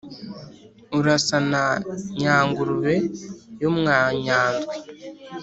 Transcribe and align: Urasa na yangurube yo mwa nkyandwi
Urasa 0.97 1.37
na 1.51 1.63
yangurube 2.23 2.95
yo 3.61 3.69
mwa 3.77 3.99
nkyandwi 4.17 4.75